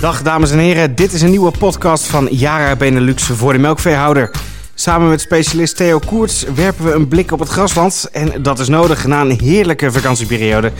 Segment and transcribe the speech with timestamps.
[0.00, 4.30] Dag dames en heren, dit is een nieuwe podcast van Yara Benelux voor de melkveehouder.
[4.74, 8.08] Samen met specialist Theo Koerts werpen we een blik op het grasland.
[8.12, 10.72] En dat is nodig na een heerlijke vakantieperiode.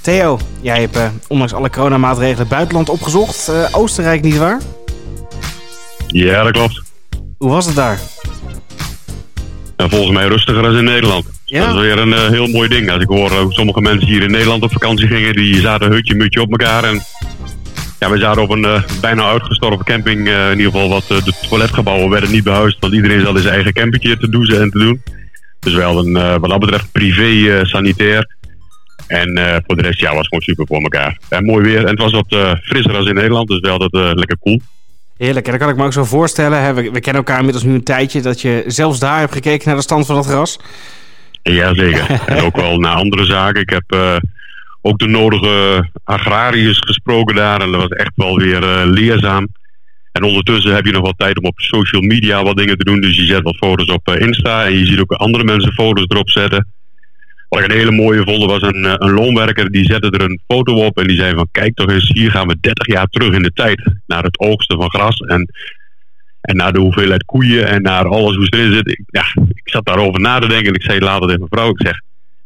[0.00, 3.48] Theo, jij hebt uh, ondanks alle coronamaatregelen het buitenland opgezocht.
[3.50, 4.60] Uh, Oostenrijk, nietwaar?
[6.06, 6.82] Ja, dat klopt.
[7.38, 8.00] Hoe was het daar?
[9.76, 11.24] Ja, volgens mij rustiger dan in Nederland.
[11.44, 11.66] Ja?
[11.66, 12.90] Dat is weer een uh, heel mooi ding.
[12.90, 16.14] Als ik hoor hoe sommige mensen hier in Nederland op vakantie gingen, die zaten hutje
[16.14, 16.84] mutje op elkaar.
[16.84, 17.02] En
[18.04, 20.28] ja, we zaten op een uh, bijna uitgestorven camping.
[20.28, 23.54] Uh, in ieder geval wat de toiletgebouwen werden niet behuisd, want iedereen zat in zijn
[23.54, 25.02] eigen campingje te douchen en te doen.
[25.60, 28.36] Dus wel een, wat dat betreft privé sanitair.
[29.06, 31.18] En voor de rest ja, was het gewoon super voor elkaar.
[31.28, 31.78] En mooi weer.
[31.78, 34.60] En het was wat frisser dan in Nederland, dus wel dat lekker cool.
[35.16, 36.62] Heerlijk, en dan kan ik me ook zo voorstellen.
[36.62, 38.20] Hè, we, we, kennen elkaar inmiddels nu een tijdje.
[38.20, 40.58] Dat je zelfs daar hebt gekeken naar de stand van het gras.
[41.42, 42.20] Jazeker.
[42.26, 43.60] en ook wel naar andere zaken.
[43.60, 44.20] Ik heb
[44.86, 47.60] ook de nodige agrariërs gesproken daar.
[47.60, 49.48] En dat was echt wel weer uh, leerzaam.
[50.12, 53.00] En ondertussen heb je nog wat tijd om op social media wat dingen te doen.
[53.00, 54.64] Dus je zet wat foto's op uh, Insta.
[54.64, 56.66] En je ziet ook andere mensen foto's erop zetten.
[57.48, 59.70] Wat ik een hele mooie vond was een, een loonwerker.
[59.70, 60.98] Die zette er een foto op.
[60.98, 62.08] En die zei van kijk toch eens.
[62.08, 63.92] Hier gaan we 30 jaar terug in de tijd.
[64.06, 65.16] Naar het oogsten van gras.
[65.16, 65.50] En
[66.44, 68.88] en naar de hoeveelheid koeien en naar alles hoe het erin zit.
[68.88, 71.70] Ik, ja, ik zat daarover na te denken en ik zei later tegen mijn vrouw,
[71.70, 72.00] ik zeg,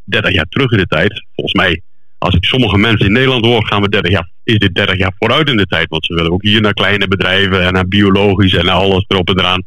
[0.05, 1.81] 30 jaar terug in de tijd, volgens mij,
[2.19, 5.13] als ik sommige mensen in Nederland hoor, gaan we 30 jaar, is dit 30 jaar
[5.19, 5.89] vooruit in de tijd.
[5.89, 9.29] Want ze willen ook hier naar kleine bedrijven en naar biologisch en naar alles erop
[9.29, 9.65] en eraan.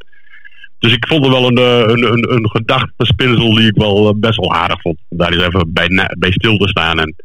[0.80, 4.14] Dus ik vond het wel een, eh, een, een, een gedachtespinsel die ik wel eh,
[4.16, 4.98] best wel aardig vond.
[5.10, 7.00] Om daar eens even bij, bij stil te staan.
[7.00, 7.16] En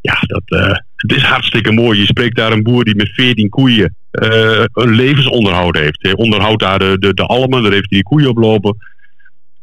[0.00, 2.00] ja, dat, uh, het is hartstikke mooi.
[2.00, 6.02] Je spreekt daar een boer die met 14 koeien een levensonderhoud heeft.
[6.02, 8.76] Hij onderhoudt daar de, de, almen, daar heeft hij die koeien oplopen.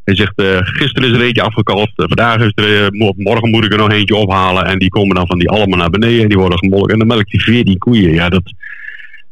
[0.10, 3.78] Hij zegt, uh, gisteren is er eentje afgekalfd, vandaag is er, morgen moet ik er
[3.78, 4.66] nog eentje ophalen.
[4.66, 6.94] En die komen dan van die almen naar beneden en die worden gemolken.
[6.94, 8.14] En dan melkt hij 14 koeien.
[8.14, 8.54] Ja, dat...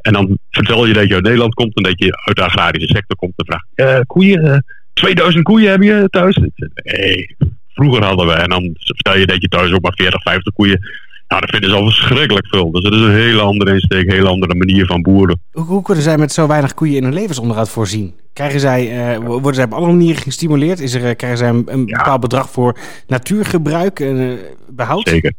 [0.01, 2.87] En dan vertel je dat je uit Nederland komt en dat je uit de agrarische
[2.87, 6.39] sector komt en vraagt, koeien, 2000 koeien heb je thuis?
[6.83, 7.35] Nee,
[7.73, 8.33] vroeger hadden we.
[8.33, 10.79] En dan vertel je dat je thuis ook maar 40, 50 koeien
[11.27, 12.71] nou, dat vinden ze al verschrikkelijk veel.
[12.71, 15.41] Dus dat is een hele andere insteek, een hele andere manier van boeren.
[15.51, 18.13] Hoe kunnen zij met zo weinig koeien in hun levensonderhoud voorzien?
[18.37, 20.79] Krijgen zij, uh, worden zij op alle manieren gestimuleerd?
[20.79, 22.77] Is er, uh, krijgen zij een, een bepaald bedrag voor
[23.07, 24.33] natuurgebruik en uh,
[24.69, 25.09] behoud?
[25.09, 25.33] Zeker.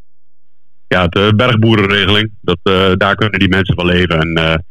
[0.89, 2.59] Ja, de bergboerenregeling, dat,
[2.99, 4.21] daar kunnen die mensen van leven.
[4.21, 4.63] En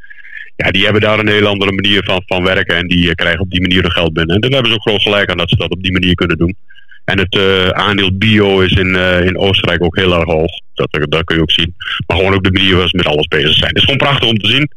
[0.56, 3.50] ja, die hebben daar een hele andere manier van, van werken en die krijgen op
[3.50, 4.36] die manier hun geld binnen.
[4.36, 6.38] En daar hebben ze ook groot gelijk aan dat ze dat op die manier kunnen
[6.38, 6.56] doen.
[7.04, 10.52] En het uh, aandeel bio is in, uh, in Oostenrijk ook heel erg hoog.
[10.74, 11.74] Dat, dat kun je ook zien.
[12.08, 13.68] Maar gewoon ook de manier waarop ze met alles bezig zijn.
[13.68, 14.70] Het is gewoon prachtig om te zien.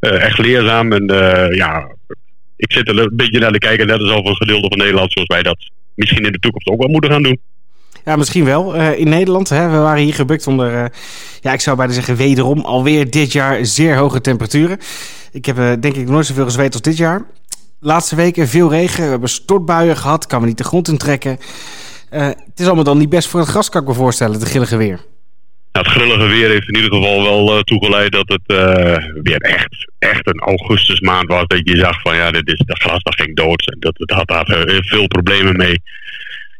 [0.00, 0.92] Uh, echt leerzaam.
[0.92, 1.06] En
[1.54, 1.94] ja,
[2.56, 3.86] ik zit er een beetje naar te kijken.
[3.86, 5.12] Net als over een gedeelte van Nederland.
[5.12, 7.40] Zoals wij dat misschien in de toekomst ook wel moeten gaan doen.
[8.04, 8.74] Ja, misschien wel.
[8.74, 10.92] in Nederland, hè, we waren hier gebukt onder,
[11.40, 14.78] ja, ik zou bijna zeggen wederom, alweer dit jaar zeer hoge temperaturen.
[15.32, 17.26] Ik heb denk ik nooit zoveel gezweet als dit jaar
[17.84, 19.04] laatste weken veel regen.
[19.04, 20.26] We hebben stortbuien gehad.
[20.26, 21.38] Kan we niet de grond intrekken.
[22.08, 24.76] Het is allemaal dan niet best voor het gras, kan ik me voorstellen, het grillige
[24.76, 25.00] weer.
[25.78, 29.92] Het grillige weer heeft in ieder geval wel uh, toegeleid dat het uh, weer echt,
[29.98, 31.44] echt een augustusmaand was.
[31.46, 33.70] Dat je zag van ja, dit is, dat gras dat ging dood.
[33.70, 35.82] En dat, dat had daar veel problemen mee.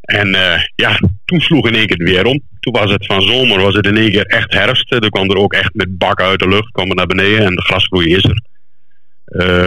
[0.00, 0.36] En
[0.76, 2.41] ja, toen sloeg in één keer het weer om.
[2.60, 4.92] Toen was het van zomer, was het in één keer echt herfst.
[4.92, 7.54] Er kwam er ook echt met bakken uit de lucht, kwam er naar beneden en
[7.54, 8.42] de grasgroei is er.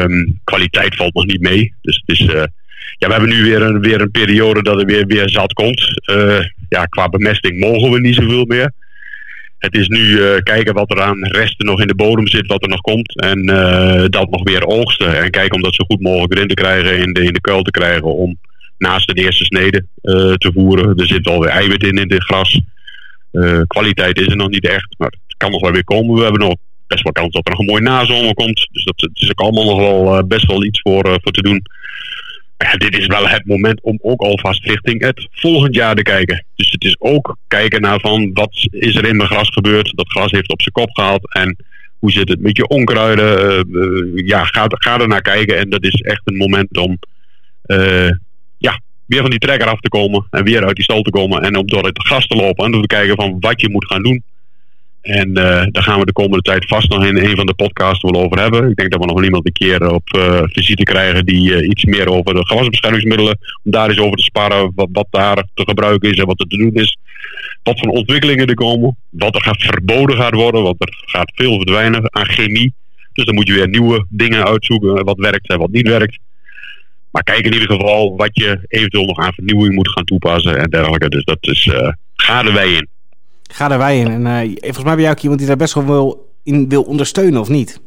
[0.03, 1.73] Um, kwaliteit valt nog niet mee.
[1.81, 2.25] Dus het is,
[2.97, 6.01] ja, we hebben nu weer een, weer een periode dat er weer, weer zat komt.
[6.69, 8.71] Ja, qua bemesting mogen we niet zoveel meer.
[9.57, 12.63] Het is nu uh, kijken wat er aan resten nog in de bodem zit, wat
[12.63, 13.21] er nog komt.
[13.21, 13.45] En
[14.09, 15.17] dat nog weer oogsten.
[15.17, 17.61] En kijken om dat zo goed mogelijk erin te krijgen, in de, in de kuil
[17.61, 18.15] te krijgen.
[18.15, 18.37] Om
[18.77, 19.85] naast de eerste snede
[20.37, 20.95] te voeren.
[20.95, 22.61] Er zit alweer eiwit in in dit gras.
[23.67, 26.15] kwaliteit is er nog niet echt, maar het kan nog wel weer komen.
[26.15, 26.55] We hebben nog
[26.87, 28.67] best wel kans dat er nog een mooi nazomer komt.
[28.71, 31.61] Dus dat, is ook allemaal nog wel best wel iets voor, voor te doen.
[32.57, 36.45] Ja, dit is wel het moment om ook alvast richting het volgend jaar te kijken.
[36.55, 39.91] Dus het is ook kijken naar van wat is er in mijn gras gebeurd.
[39.95, 41.33] Dat gras heeft op zijn kop gehaald.
[41.33, 41.55] En
[41.99, 43.65] hoe zit het met je onkruiden?
[43.71, 45.57] Uh, ja, ga, er naar kijken.
[45.57, 46.99] En dat is echt een moment om
[48.57, 50.27] ja, weer van die trekker af te komen.
[50.29, 51.41] En weer uit die stal te komen.
[51.41, 52.65] En om door het gras te lopen.
[52.65, 54.23] En om te kijken van wat je moet gaan doen.
[55.07, 58.01] En uh, daar gaan we de komende tijd vast nog in een van de podcasts
[58.01, 58.69] wel over hebben.
[58.69, 61.85] Ik denk dat we nog iemand een keer op uh, visite krijgen die uh, iets
[61.85, 66.11] meer over de gewasbeschermingsmiddelen, om daar eens over te sparren, wat, wat daar te gebruiken
[66.11, 66.97] is en wat er te doen is.
[67.63, 71.55] Wat voor ontwikkelingen er komen, wat er gaat verboden gaat worden, want er gaat veel
[71.55, 72.73] verdwijnen aan chemie.
[73.13, 76.19] Dus dan moet je weer nieuwe dingen uitzoeken, wat werkt en wat niet werkt.
[77.11, 80.69] Maar kijk in ieder geval wat je eventueel nog aan vernieuwing moet gaan toepassen en
[80.69, 81.09] dergelijke.
[81.09, 81.69] Dus dat is,
[82.15, 82.87] ga er wij in.
[83.47, 84.07] Ga er wij in.
[84.07, 86.83] En uh, volgens mij ben jij ook iemand die daar best wel wil, in wil
[86.83, 87.79] ondersteunen, of niet?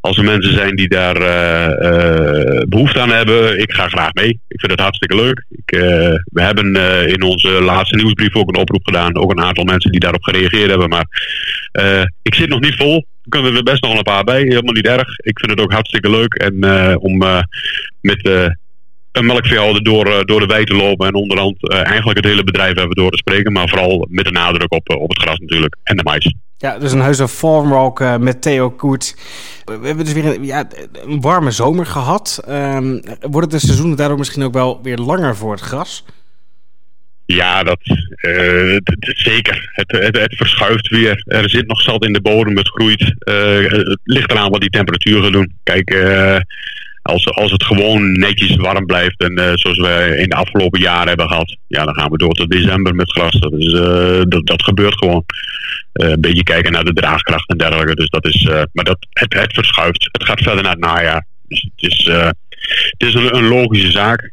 [0.00, 4.40] als er mensen zijn die daar uh, behoefte aan hebben, ik ga graag mee.
[4.48, 5.44] Ik vind het hartstikke leuk.
[5.48, 5.70] Ik,
[6.24, 6.76] we hebben
[7.08, 9.16] in onze laatste nieuwsbrief ook een oproep gedaan.
[9.16, 10.88] Ook een aantal mensen die daarop gereageerd hebben.
[10.88, 11.06] Maar
[12.22, 12.94] ik zit nog niet vol.
[12.94, 14.40] Er kunnen er best nog een paar bij.
[14.40, 15.18] Helemaal niet erg.
[15.18, 16.34] Ik vind het ook hartstikke leuk.
[16.34, 16.64] En
[17.00, 17.18] om
[18.00, 18.22] met
[19.12, 21.06] een melkveehouder door, door de wei te lopen.
[21.06, 23.52] En onderhand eigenlijk het hele bedrijf even door te spreken.
[23.52, 25.76] Maar vooral met een nadruk op, op het gras natuurlijk.
[25.82, 26.34] En de mais.
[26.60, 29.16] Ja, dus een heuse farmwalk uh, met Theo Koert.
[29.64, 32.44] We hebben dus weer een, ja, een warme zomer gehad.
[32.48, 36.04] Um, wordt het de seizoen daardoor misschien ook wel weer langer voor het gras?
[37.26, 37.78] Ja, dat,
[38.26, 39.70] uh, zeker.
[39.72, 41.22] Het, het, het, verschuift weer.
[41.26, 43.00] Er zit nog zat in de bodem, het groeit.
[43.00, 45.52] Uh, het ligt eraan wat die temperatuur gaat doen.
[45.62, 45.90] Kijk,
[47.02, 51.08] als, als het gewoon netjes warm blijft en uh, zoals we in de afgelopen jaren
[51.08, 53.40] hebben gehad, ja, dan gaan we door tot december met gras.
[53.40, 55.24] Dat, is, uh, dat, dat gebeurt gewoon.
[55.92, 57.94] Uh, een beetje kijken naar de draagkracht en dergelijke.
[57.94, 60.08] Dus dat is, maar dat, het, het verschuift.
[60.12, 61.26] Het gaat verder naar het najaar.
[61.48, 62.04] Dus het is,
[62.90, 64.30] het is een, een logische zaak.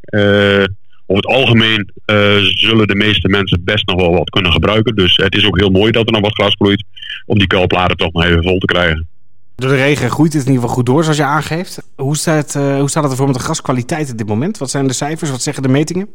[1.05, 1.91] over het algemeen
[2.55, 4.95] zullen de meeste mensen best nog wel wat kunnen gebruiken.
[4.95, 6.83] Dus het is ook heel mooi dat er nog wat gras groeit.
[7.25, 9.07] Om die kuilplaten toch nog even vol te krijgen.
[9.57, 11.81] Door de regen groeit het in ieder geval goed door, zoals je aangeeft.
[11.95, 14.57] Hoe staat, uh, hoe staat het ervoor met de gaskwaliteit op dit moment?
[14.57, 15.29] Wat zijn de cijfers?
[15.29, 16.09] Wat zeggen de metingen?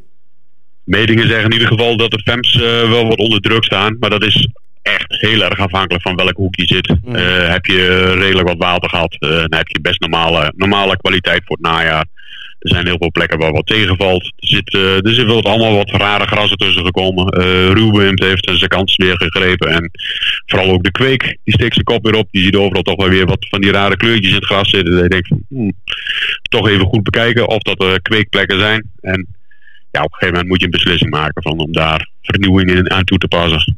[0.84, 3.96] Metingen zeggen in ieder geval dat de FEMS uh, wel wat onder druk staan.
[4.00, 4.48] Maar dat is
[4.82, 6.88] echt heel erg afhankelijk van welk hoek je zit.
[6.88, 7.14] Mm.
[7.14, 11.56] Uh, heb je redelijk wat water gehad, dan heb je best normale, normale kwaliteit voor
[11.56, 12.06] het najaar.
[12.62, 14.22] Er zijn heel veel plekken waar wat tegenvalt.
[14.22, 17.40] Er zit, uh, er zit wel allemaal wat rare grassen tussen gekomen.
[17.40, 19.68] Uh, Ruben heeft zijn kans weer gegrepen.
[19.68, 19.90] En
[20.46, 22.28] vooral ook de kweek, die steekt zijn kop weer op.
[22.30, 24.92] Die ziet overal toch wel weer wat van die rare kleurtjes in het gras zitten.
[24.92, 25.72] Dat je denkt van, hmm,
[26.42, 28.90] toch even goed bekijken of dat er kweekplekken zijn.
[29.00, 29.26] En
[29.90, 33.04] ja, op een gegeven moment moet je een beslissing maken van om daar vernieuwingen aan
[33.04, 33.76] toe te passen.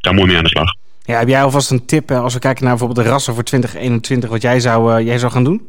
[0.00, 0.74] Daar moet je mee aan de slag.
[1.04, 3.44] Ja, heb jij alvast een tip eh, als we kijken naar bijvoorbeeld de rassen voor
[3.44, 5.68] 2021, wat jij zou, jij zou gaan doen?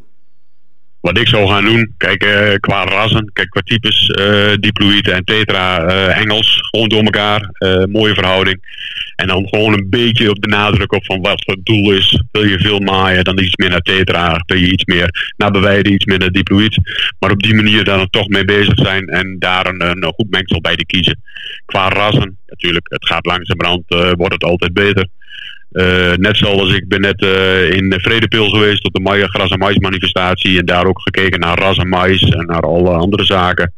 [1.05, 4.51] Wat ik zou gaan doen, kijk, uh, qua rassen, kijk, qua types, uh,
[5.15, 7.49] en tetra, uh, Engels, gewoon door elkaar,
[7.89, 8.59] mooie verhouding.
[9.15, 12.23] En dan gewoon een beetje op de nadruk op van wat het doel is.
[12.31, 14.43] Wil je veel maaien, dan iets meer naar tetra.
[14.45, 16.77] Wil je iets meer naar bewijden, iets meer naar diploïd.
[17.19, 20.61] Maar op die manier dan toch mee bezig zijn en daar een, een goed mengsel
[20.61, 21.21] bij te kiezen.
[21.65, 23.83] Qua rassen, natuurlijk, het gaat langzamerhand,
[24.17, 25.07] wordt het altijd beter.
[25.75, 29.59] Uh, net zoals ik ben net uh, in Vredepil geweest op de Maya Gras en
[29.59, 30.59] Mais manifestatie.
[30.59, 33.73] En daar ook gekeken naar ras en mais en naar alle andere zaken.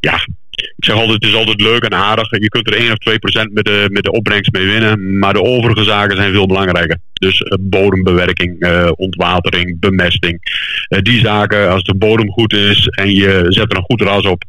[0.00, 0.14] Ja,
[0.50, 2.30] ik zeg altijd, het is altijd leuk en aardig.
[2.30, 5.18] Je kunt er 1 of 2 procent met de, met de opbrengst mee winnen.
[5.18, 6.98] Maar de overige zaken zijn veel belangrijker.
[7.12, 10.38] Dus uh, bodembewerking, ontwatering, bemesting.
[10.88, 14.44] die zaken, als de bodem goed is en je zet er een goed ras op.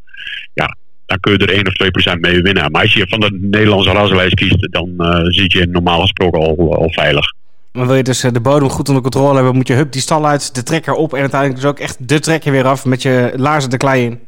[0.53, 0.75] Ja,
[1.07, 2.71] dan kun je er 1 of 2 procent mee winnen.
[2.71, 6.75] Maar als je van de Nederlandse rassenlijst kiest, dan uh, zit je normaal gesproken al,
[6.75, 7.33] al veilig.
[7.71, 10.01] Maar wil je dus eh, de bodem goed onder controle hebben, moet je hup die
[10.01, 13.01] stal uit, de trekker op en uiteindelijk dus ook echt de trekker weer af met
[13.01, 14.19] je laarzen de klei in.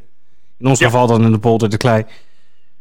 [0.58, 2.04] In ons geval dan in de polder de klei.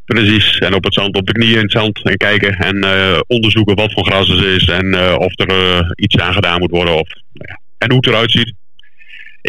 [0.06, 3.20] Precies, en op het zand, op de knieën in het zand en kijken en uh,
[3.28, 6.72] onderzoeken wat voor gras er is en uh, of er uh, iets aan gedaan moet
[6.72, 8.54] worden of, nou ja, en hoe het eruit ziet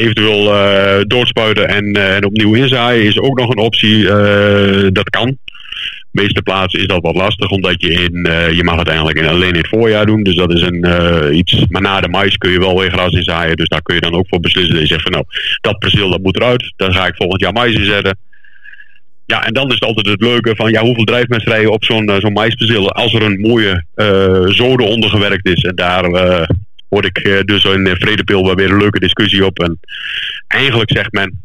[0.00, 3.96] eventueel uh, en, uh, en opnieuw inzaaien is ook nog een optie.
[3.96, 5.38] Uh, dat kan.
[6.12, 9.48] De meeste plaatsen is dat wat lastig, omdat je in, je mag het eigenlijk alleen
[9.48, 10.22] in het voorjaar doen.
[10.22, 10.86] Dus dat is een,
[11.36, 13.56] iets, maar na de mais kun je wel weer gras inzaaien.
[13.56, 14.72] Dus daar kun je dan ook voor beslissen.
[14.72, 15.24] Dat je zegt van nou,
[15.60, 16.72] dat perceel dat moet eruit.
[16.76, 18.18] Dan ga ik volgend jaar mais inzetten.
[19.26, 22.12] Ja, en dan is het altijd het leuke van ja, hoeveel drijfmest rijden op zo'n
[22.18, 22.92] zo'n maisperceel.
[22.92, 23.84] Als er een mooie
[24.52, 26.04] zode onder gewerkt is en daar
[26.90, 29.58] hoorde ik eh, dus in Vredepil wel weer een leuke discussie op.
[29.58, 29.80] En
[30.46, 31.40] eigenlijk zegt men,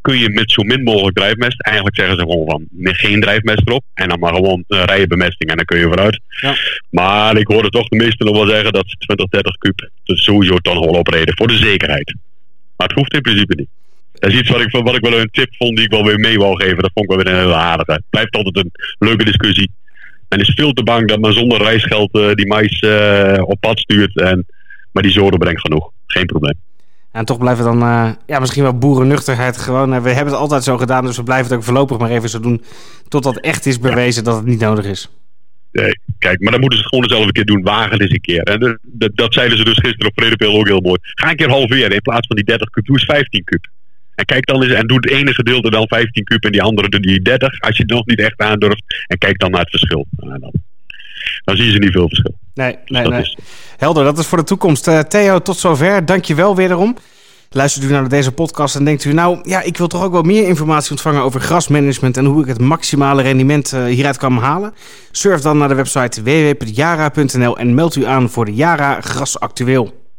[0.00, 1.62] kun je met zo min mogelijk drijfmest.
[1.62, 3.84] Eigenlijk zeggen ze gewoon van geen drijfmest erop.
[3.94, 6.20] En dan maar gewoon uh, rijenbemesting en dan kun je vooruit.
[6.40, 6.54] Ja.
[6.90, 10.56] Maar ik hoorde toch de meesten nog wel zeggen dat 20, 30 kub dus sowieso
[10.62, 11.36] dan gewoon opreden.
[11.36, 12.14] Voor de zekerheid.
[12.76, 13.68] Maar het hoeft in principe niet.
[14.12, 16.18] Dat is iets wat ik, wat ik wel een tip vond die ik wel weer
[16.18, 16.82] mee wou geven.
[16.82, 17.92] Dat vond ik wel weer een hele aardige.
[17.92, 19.70] Het blijft altijd een leuke discussie.
[20.28, 23.78] Men is veel te bang dat men zonder reisgeld uh, die mais uh, op pad
[23.78, 24.20] stuurt.
[24.20, 24.46] En
[24.92, 25.90] maar die zoden brengt genoeg.
[26.06, 26.54] Geen probleem.
[27.12, 29.94] En toch blijven dan uh, ja, misschien wel boerennuchterheid gewoon.
[29.94, 32.28] Uh, we hebben het altijd zo gedaan, dus we blijven het ook voorlopig maar even
[32.28, 32.62] zo doen.
[33.08, 35.10] Totdat echt is bewezen dat het niet nodig is.
[35.72, 37.62] Nee, kijk, maar dan moeten ze het gewoon dezelfde keer doen.
[37.62, 38.42] Wagen eens een keer.
[38.42, 40.98] En dat, dat zeiden ze dus gisteren op Vredepeel ook heel mooi.
[41.00, 41.90] Ga een keer halveren.
[41.90, 43.66] In plaats van die 30 kub, doe eens 15 kub.
[44.14, 47.00] En kijk dan eens en doe het ene gedeelte dan 15 kub en die andere
[47.00, 47.60] die 30.
[47.60, 49.04] Als je het nog niet echt aandurft.
[49.06, 50.06] En kijk dan naar het verschil.
[50.10, 50.52] Nou, dan,
[51.44, 52.31] dan zie je niet veel verschil.
[52.54, 53.36] Nee, dus nee, nee.
[53.76, 54.88] Helder, dat is voor de toekomst.
[54.88, 56.06] Uh, Theo, tot zover.
[56.06, 56.96] Dank je wel wederom.
[57.50, 60.22] Luistert u naar deze podcast en denkt u, nou ja, ik wil toch ook wel
[60.22, 64.74] meer informatie ontvangen over grasmanagement en hoe ik het maximale rendement uh, hieruit kan halen?
[65.10, 70.01] Surf dan naar de website www.jara.nl en meld u aan voor de Jara Gras Actueel.